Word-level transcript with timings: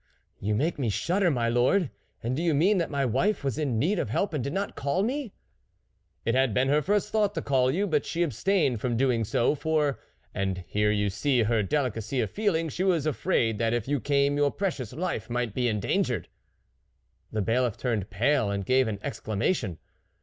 "You 0.39 0.55
make 0.55 0.79
me 0.79 0.89
shudder, 0.89 1.29
my 1.29 1.47
lord! 1.47 1.91
And 2.23 2.35
do 2.35 2.41
you 2.41 2.55
mean 2.55 2.79
that 2.79 2.89
my 2.89 3.05
wife 3.05 3.43
was 3.43 3.59
in 3.59 3.77
need 3.77 3.99
of 3.99 4.09
help 4.09 4.33
and 4.33 4.43
did 4.43 4.51
not 4.51 4.75
call 4.75 5.03
me?"" 5.03 5.35
It 6.25 6.33
had 6.33 6.55
been 6.55 6.69
her 6.69 6.81
first 6.81 7.11
thought 7.11 7.35
to 7.35 7.41
call 7.43 7.69
you, 7.69 7.85
but 7.85 8.03
she 8.03 8.23
abstained 8.23 8.81
from 8.81 8.97
doing 8.97 9.23
so, 9.23 9.53
for, 9.53 9.99
and 10.33 10.63
here 10.65 10.89
you 10.89 11.11
see 11.11 11.43
her 11.43 11.61
delicacy 11.61 12.19
of 12.19 12.31
feeling, 12.31 12.67
she 12.67 12.83
was 12.83 13.05
afraid 13.05 13.59
that 13.59 13.75
if 13.75 13.87
you 13.87 13.99
came, 13.99 14.37
your 14.37 14.49
precious 14.49 14.91
life 14.91 15.29
might 15.29 15.53
be 15.53 15.67
endangered." 15.67 16.29
The 17.31 17.43
Bailiff 17.43 17.77
turned 17.77 18.09
pale 18.09 18.49
and 18.49 18.65
gave 18.65 18.87
an 18.87 18.97
exclamation. 19.03 19.77